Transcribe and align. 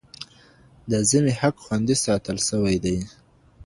د 0.91 0.93
ذمي 1.09 1.33
حق 1.39 1.55
خوندي 1.65 1.95
ساتل 2.05 2.37
سوی 2.49 2.75
دی. 2.83 2.97